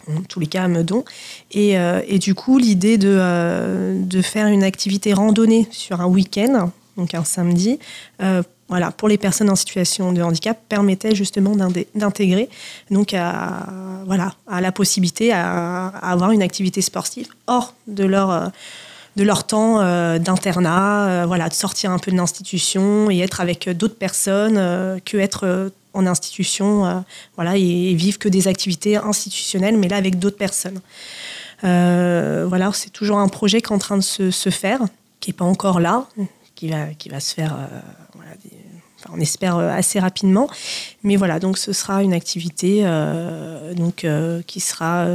[0.10, 1.04] En tous les cas à Meudon.
[1.52, 7.14] Et, et du coup, l'idée de, de faire une activité randonnée sur un week-end, donc
[7.14, 7.78] un samedi,
[8.70, 11.56] voilà, pour les personnes en situation de handicap, permettait justement
[11.96, 12.50] d'intégrer
[12.92, 13.66] donc à,
[14.06, 18.48] voilà, à la possibilité à, avoir une activité sportive hors de leur, euh,
[19.16, 23.40] de leur temps euh, d'internat, euh, voilà, de sortir un peu de l'institution et être
[23.40, 24.56] avec d'autres personnes
[25.06, 27.04] que être en institution,
[27.36, 30.80] voilà, et, vivre que des activités institutionnelles, mais là avec d'autres personnes.
[31.64, 34.82] voilà, c'est toujours un projet qui est en train de se, se faire,
[35.20, 36.08] qui n'est pas encore là,
[36.56, 37.58] qui va, qui va se faire
[39.14, 40.50] on espère euh, assez rapidement.
[41.04, 45.06] Mais voilà, donc ce sera une activité euh, donc, euh, qui sera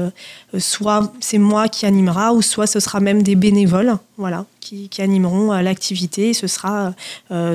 [0.59, 5.52] soit c'est moi qui animera, ou soit ce sera même des bénévoles voilà, qui, animeront
[5.61, 6.33] l'activité.
[6.33, 6.94] Ce sera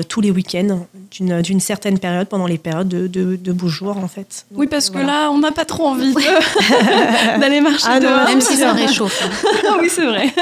[0.08, 4.46] tous les week-ends d'une certaine période, pendant les périodes de, de, beaux jours en fait.
[4.52, 6.14] oui, parce que là, on n'a pas trop envie
[7.40, 8.24] d'aller marcher ah, dehors.
[8.24, 9.28] Même si ça réchauffe.
[9.80, 10.32] oui, c'est vrai.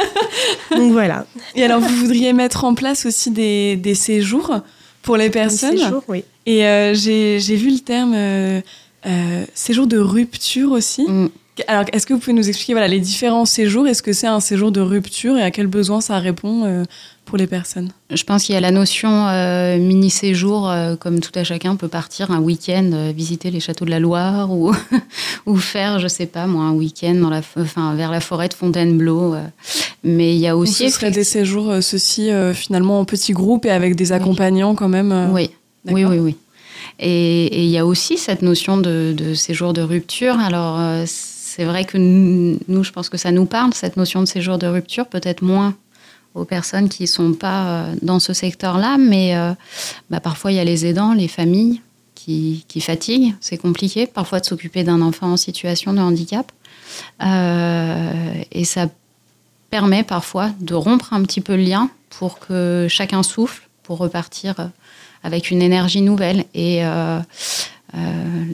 [0.73, 1.25] donc voilà.
[1.55, 4.61] Et alors, vous voudriez mettre en place aussi des, des séjours
[5.07, 5.79] pour les personnes.
[5.79, 6.25] Séjour, oui.
[6.45, 8.61] Et euh, j'ai vu le terme euh,
[9.07, 11.03] euh, séjour de rupture aussi.
[11.09, 11.31] Mm.
[11.69, 13.87] Alors, est-ce que vous pouvez nous expliquer voilà, les différents séjours?
[13.87, 16.85] Est-ce que c'est un séjour de rupture et à quel besoin ça répond
[17.25, 17.91] pour les personnes?
[18.11, 19.09] Je pense qu'il y a la notion
[19.79, 24.53] mini-séjour, comme tout à chacun peut partir un week-end visiter les châteaux de la Loire
[24.53, 24.73] ou,
[25.47, 28.55] ou faire, je sais pas moi, un week-end dans la, enfin, vers la forêt de
[28.55, 29.35] Fontainebleau.
[30.05, 30.91] Mais il y a aussi.
[30.91, 35.31] ce serait des séjours, ceci finalement en petits groupes et avec des accompagnants quand même
[35.33, 35.51] Oui,
[35.87, 36.37] oui, oui, oui.
[36.99, 40.39] Et il y a aussi cette notion de, de séjour de rupture.
[40.39, 41.05] Alors, euh,
[41.57, 44.67] c'est vrai que nous, je pense que ça nous parle, cette notion de séjour de
[44.67, 45.75] rupture, peut-être moins
[46.35, 49.53] aux personnes qui ne sont pas euh, dans ce secteur-là, mais euh,
[50.11, 51.81] bah, parfois il y a les aidants, les familles
[52.15, 56.51] qui, fatiguent, c'est compliqué parfois de s'occuper d'un enfant en situation de handicap.
[57.21, 58.89] et ça
[59.71, 64.57] permet parfois de rompre un petit peu le lien pour que chacun souffle, pour repartir
[65.23, 66.45] avec une énergie nouvelle.
[66.55, 67.21] Et euh,
[67.95, 68.45] euh,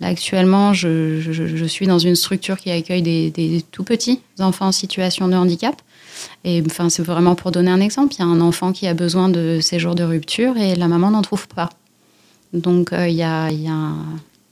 [0.00, 5.34] actuellement, je, suis dans une structure qui accueille des, tout petits enfants en situation de
[5.34, 5.80] handicap.
[6.44, 8.14] Et enfin, c'est vraiment pour donner un exemple.
[8.14, 11.10] Il y a un enfant qui a besoin de séjours de rupture et la maman
[11.10, 11.70] n'en trouve pas.
[12.52, 13.92] Donc, euh, il, y a, il, y a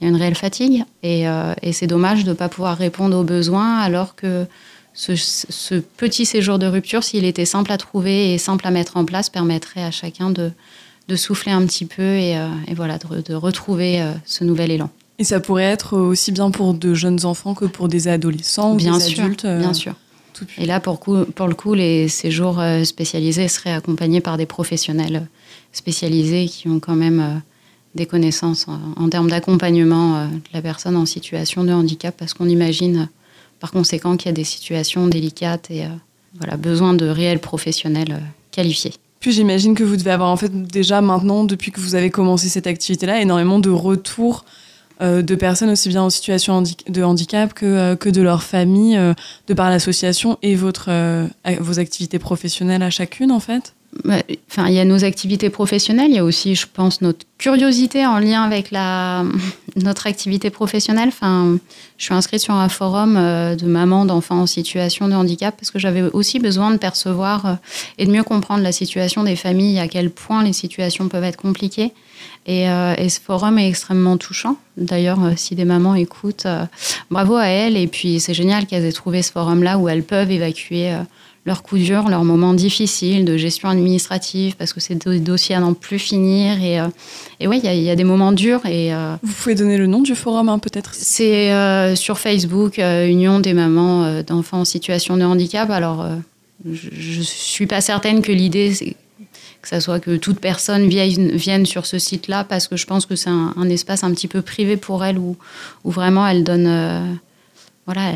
[0.01, 1.25] une réelle fatigue et,
[1.63, 4.47] et c'est dommage de ne pas pouvoir répondre aux besoins alors que
[4.99, 9.05] ce, petit séjour de rupture, s'il était simple à trouver et simple à mettre en
[9.05, 10.51] place, permettrait à chacun de,
[11.07, 14.91] de souffler un petit peu et, euh, voilà, de, retrouver euh, ce nouvel élan.
[15.19, 18.95] Et ça pourrait être aussi bien pour de jeunes enfants que pour des adolescents bien
[18.95, 19.47] ou des sûr, adultes.
[19.47, 19.95] Bien sûr.
[20.57, 25.27] Et là, pour, pour le coup, les séjours spécialisés seraient accompagnés par des professionnels
[25.73, 27.43] spécialisés qui ont quand même
[27.97, 33.09] des connaissances en, termes d'accompagnement de la personne en situation de handicap, parce qu'on imagine
[33.59, 35.87] par conséquent qu'il y a des situations délicates et
[36.39, 38.93] voilà, besoin de réels professionnels qualifiés.
[39.21, 42.49] Puis j'imagine que vous devez avoir en fait déjà maintenant, depuis que vous avez commencé
[42.49, 44.68] cette activité-là, énormément de retours euh,
[45.01, 49.15] de personnes aussi bien en situation de handicap que, euh, que de leur famille, euh,
[49.47, 50.91] de par l'association et votre,
[51.61, 53.75] vos activités professionnelles à chacune en fait?
[54.51, 58.07] Enfin, il y a nos activités professionnelles, il y a aussi, je pense, notre curiosité
[58.07, 59.25] en lien avec la,
[59.77, 61.09] notre activité professionnelle.
[61.09, 61.59] Enfin,
[61.97, 65.71] je suis inscrite sur un forum euh, de mamans d'enfants en situation de handicap parce
[65.71, 67.55] que j'avais aussi besoin de percevoir euh,
[67.97, 71.37] et de mieux comprendre la situation des familles, à quel point les situations peuvent être
[71.37, 71.93] compliquées.
[72.47, 74.57] Et, euh, et ce forum est extrêmement touchant.
[74.77, 76.47] D'ailleurs, si des mamans écoutent,
[77.11, 77.77] bravo à elles.
[77.77, 80.97] Et puis, c'est génial qu'elles aient trouvé ce forum-là où elles peuvent évacuer
[81.49, 85.61] leurs coups durs, leurs moments difficiles de gestion administrative, parce que c'est des dossiers à
[85.61, 86.63] n'en plus finir.
[86.63, 86.87] Et, euh,
[87.41, 88.65] et oui, il y, a des moments durs.
[88.67, 90.91] Et, euh, Vous pouvez donner le nom du forum, hein, peut-être?
[90.95, 95.71] C'est euh, sur Facebook, Union des mamans d'enfants en situation de handicap.
[95.71, 96.07] Alors,
[96.71, 98.95] je ne suis pas certaine que l'idée, c'est
[99.61, 103.07] que ça soit que toute personne vienne, vienne sur ce site-là, parce que je pense
[103.07, 105.37] que c'est un, espace un petit peu privé pour elle, où,
[105.85, 107.19] où vraiment elle donne
[107.89, 108.13] voilà,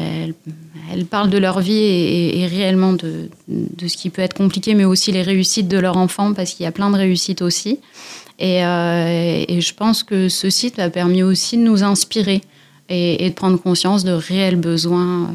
[0.90, 4.84] elles, parlent de leur vie et, réellement de, de, ce qui peut être compliqué, mais
[4.84, 7.78] aussi les réussites de leur enfant, parce qu'il y a plein de réussites aussi.
[8.38, 12.42] Et, et, je pense que ce site a permis aussi de nous inspirer
[12.90, 15.34] et, et de prendre conscience de réels besoins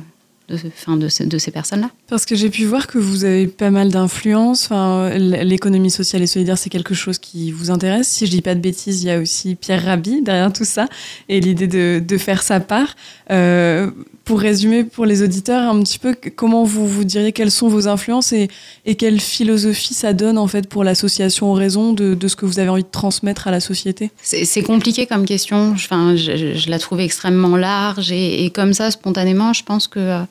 [0.50, 1.92] de, fin, de, de ces personnes-là.
[2.08, 4.66] Parce que j'ai pu voir que vous avez pas mal d'influence.
[4.66, 8.08] Enfin, l'économie sociale et solidaire, c'est quelque chose qui vous intéresse.
[8.08, 10.88] Si je dis pas de bêtises, il y a aussi Pierre Rabhi derrière tout ça
[11.28, 12.96] et l'idée de, de, faire sa part.
[13.32, 13.92] Euh,
[14.28, 17.88] pour résumer pour les auditeurs un petit peu, comment vous vous diriez quelles sont vos
[17.88, 18.50] influences et,
[18.98, 22.68] quelle philosophie ça donne en fait pour l'association Raison de, de, ce que vous avez
[22.68, 24.12] envie de transmettre à la société?
[24.22, 25.72] C'est compliqué comme question.
[25.72, 30.22] Enfin, je, la trouve extrêmement large et, et, comme ça, spontanément, je pense que euh,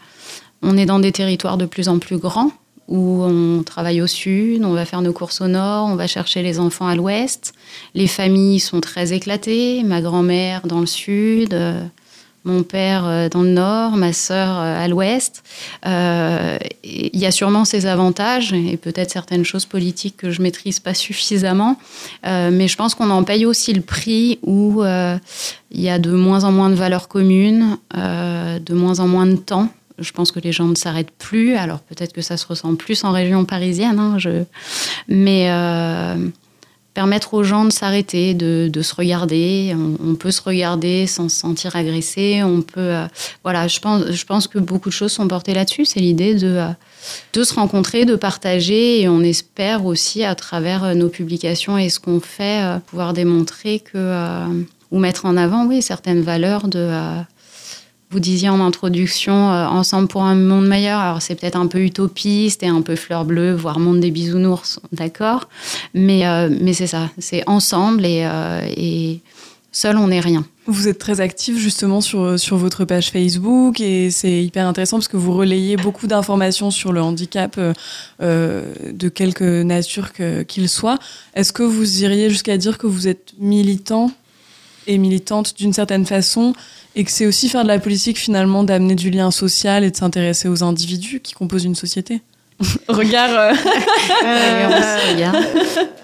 [0.61, 2.51] on est dans des territoires de plus en plus grands
[2.89, 6.43] où on travaille au sud, on va faire nos courses au nord, on va chercher
[6.43, 7.55] les enfants à l'ouest.
[7.95, 9.83] Les familles sont très éclatées.
[9.85, 11.55] Ma grand-mère dans le sud.
[11.55, 11.81] Euh,
[12.47, 15.43] mon père euh, dans le nord, ma sœur euh, à l'ouest.
[15.85, 20.81] Euh, il y a sûrement ses avantages et peut-être certaines choses politiques que je maîtrise
[20.81, 21.79] pas suffisamment,
[22.25, 26.45] mais je pense qu'on en paye aussi le prix où il y a de moins
[26.45, 30.53] en moins de valeurs communes, de moins en moins de temps je pense que les
[30.53, 31.57] gens ne s'arrêtent plus.
[31.57, 34.19] Alors peut-être que ça se ressent plus en région parisienne, hein,
[35.09, 35.49] mais
[36.97, 39.77] permettre aux gens de s'arrêter, de, se regarder.
[40.03, 42.43] On, peut se regarder sans se sentir agressé.
[42.43, 43.07] On peut, euh,
[43.43, 45.85] voilà, je pense, je pense que beaucoup de choses sont portées là-dessus.
[45.85, 46.69] C'est l'idée de, euh,
[47.35, 51.91] de se rencontrer, de partager, et on espère aussi à travers euh, nos publications et
[51.91, 54.47] ce qu'on fait pouvoir démontrer que
[54.91, 56.89] ou mettre en avant, oui, certaines valeurs de
[58.11, 61.01] vous disiez en introduction, euh, ensemble pour un monde meilleur.
[61.01, 64.79] Alors c'est peut-être un peu utopiste et un peu fleur bleue, voire monde des bisounours,
[64.93, 65.49] d'accord.
[65.95, 69.21] Mais, euh, mais c'est ça, c'est ensemble et, euh, et
[69.73, 70.45] seul on n'est rien.
[70.69, 75.07] Vous êtes très actif justement sur, sur votre page Facebook et c'est hyper intéressant parce
[75.07, 77.61] que vous relayez beaucoup d'informations sur le handicap
[78.21, 80.11] de quelque nature
[80.49, 80.99] qu'il soit.
[81.35, 84.11] Est-ce que vous iriez jusqu'à dire que vous êtes militant
[84.87, 86.55] et militante d'une certaine façon
[86.95, 89.97] et que c'est aussi faire de la politique finalement d'amener du lien social et de
[89.97, 92.23] s'intéresser aux individus qui composent une société.
[92.89, 93.31] Regard.
[93.31, 93.53] Euh,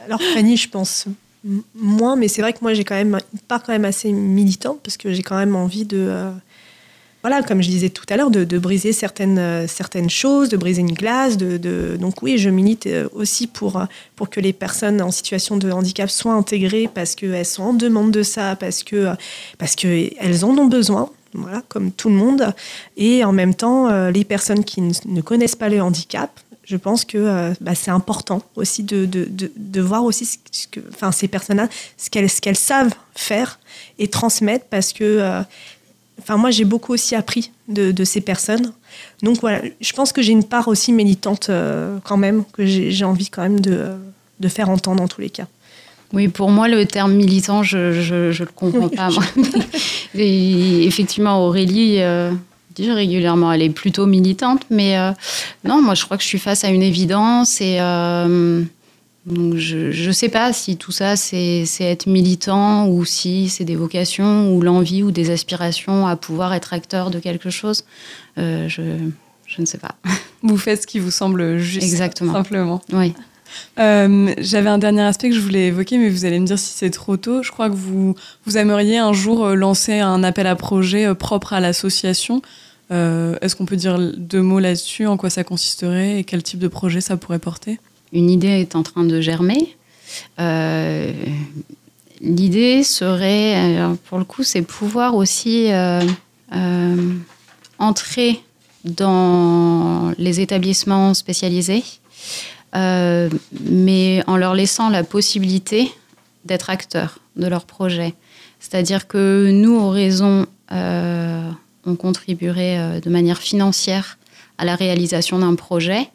[0.07, 1.07] alors Fanny, je pense
[1.75, 4.81] moins, mais c'est vrai que moi j'ai quand même une part quand même assez militante
[4.83, 6.31] parce que j'ai quand même envie de euh,
[7.23, 10.81] voilà, comme je disais tout à l'heure, de, briser certaines, euh, certaines choses, de briser
[10.81, 11.37] une glace.
[11.37, 13.85] Donc oui, je milite euh, aussi pour, euh,
[14.17, 18.11] pour que les personnes en situation de handicap soient intégrées parce qu'elles sont en demande
[18.11, 19.17] de ça, parce qu'elles
[19.57, 21.11] parce que en ont besoin.
[21.35, 22.53] Voilà, comme tout le monde.
[22.99, 26.31] Et en même temps, les personnes qui ne connaissent pas le handicap,
[26.63, 31.11] je pense que bah, c'est important aussi de, de, de, voir aussi ce que, enfin,
[31.11, 33.61] ces personnes-là, ce qu'elles qu'elles savent faire
[33.99, 35.43] et transmettre parce que
[36.19, 38.73] Enfin, moi, j'ai beaucoup aussi appris de, ces personnes.
[39.23, 43.05] Donc voilà, je pense que j'ai une part aussi militante euh, quand même, que j'ai
[43.05, 43.93] envie quand même de,
[44.39, 45.47] de, faire entendre en tous les cas.
[46.13, 49.09] Oui, pour moi, le terme militant, je ne le comprends pas.
[50.15, 52.31] Et effectivement, Aurélie euh,
[52.75, 55.13] dit régulièrement, elle est plutôt militante, mais euh,
[55.65, 57.79] non, moi, je crois que je suis face à une évidence et
[59.25, 63.77] donc je ne sais pas si tout ça c'est être militant ou si c'est des
[63.77, 67.85] vocations ou l'envie ou des aspirations à pouvoir être acteur de quelque chose.
[68.39, 68.83] Euh, je,
[69.47, 69.95] je, ne sais pas.
[70.43, 71.87] Vous faites ce qui vous semble juste.
[71.87, 72.33] Exactement.
[72.33, 72.83] Simplement.
[72.93, 73.15] Oui.
[73.79, 76.73] Euh, j'avais un dernier aspect que je voulais évoquer, mais vous allez me dire si
[76.75, 77.43] c'est trop tôt.
[77.43, 81.53] Je crois que vous, vous aimeriez un jour euh, lancer un appel à projet propre
[81.53, 82.43] à l'association.
[82.91, 85.07] Est-ce qu'on peut dire deux mots là-dessus?
[85.07, 86.19] En quoi ça consisterait?
[86.19, 87.79] Et quel type de projet ça pourrait porter?
[88.13, 89.77] Une idée est en train de germer.
[90.39, 91.13] Euh,
[92.21, 96.03] l'idée serait, pour le coup, c'est pouvoir aussi euh,
[96.55, 97.15] euh,
[97.79, 98.41] entrer
[98.85, 101.85] dans les établissements spécialisés,
[102.75, 105.91] mais en leur laissant la possibilité
[106.45, 108.15] d'être acteurs de leur projet.
[108.59, 114.19] C'est-à-dire que nous, au Raison, on contribuerait de manière financière
[114.59, 116.09] à la réalisation d'un projet,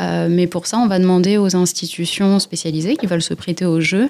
[0.00, 3.80] euh, mais pour ça, on va demander aux institutions spécialisées qui veulent se prêter au
[3.80, 4.08] jeu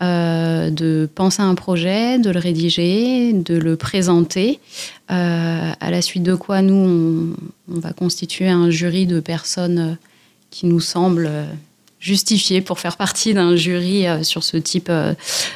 [0.00, 4.58] euh, de penser un projet, de le rédiger, de le présenter,
[5.10, 7.34] euh, à la suite de quoi nous,
[7.70, 9.96] on, va constituer un jury de personnes
[10.50, 11.30] qui nous semblent
[12.00, 14.90] justifiées pour faire partie d'un jury sur ce type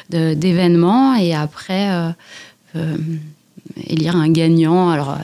[0.09, 1.89] d'événement et après
[3.85, 4.89] élire un gagnant.
[4.89, 5.17] Alors,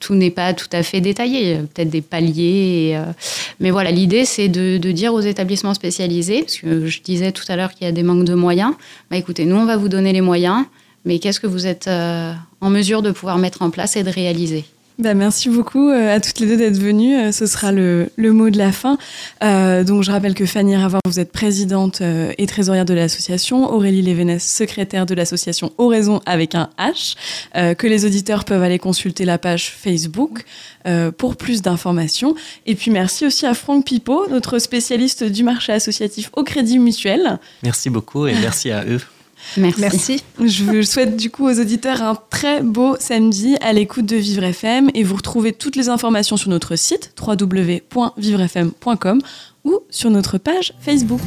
[0.00, 2.94] tout n'est pas tout à fait détaillé, peut-être des paliers.
[2.96, 3.12] Euh,
[3.60, 7.56] mais voilà, l'idée, c'est de, dire aux établissements spécialisés, parce que je disais tout à
[7.56, 8.72] l'heure qu'il y a des manques de moyens,
[9.10, 10.64] bah, écoutez, nous, on va vous donner les moyens,
[11.04, 14.10] mais qu'est-ce que vous êtes euh, en mesure de pouvoir mettre en place et de
[14.10, 14.64] réaliser?
[15.00, 17.16] Bah, merci beaucoup euh, à toutes les deux d'être venues.
[17.16, 18.98] Euh, ce sera le, le, mot de la fin.
[19.42, 23.72] Euh, donc, je rappelle que Fanny Ravard, vous êtes présidente et trésorière de l'association.
[23.72, 27.16] Aurélie Lévenès, secrétaire de l'association Oraison avec un H.
[27.56, 30.44] Euh, que les auditeurs peuvent aller consulter la page Facebook
[31.16, 32.34] pour plus d'informations.
[32.66, 37.38] Et puis, merci aussi à Franck Pipo, notre spécialiste du marché associatif au Crédit Mutuel.
[37.62, 39.00] Merci beaucoup et merci à eux.
[39.56, 40.22] Merci.
[40.44, 44.90] Je souhaite du coup aux auditeurs un très beau samedi à l'écoute de Vivre FM
[44.94, 49.20] et vous retrouvez toutes les informations sur notre site www.vivrefm.com
[49.64, 51.20] ou sur notre page Facebook.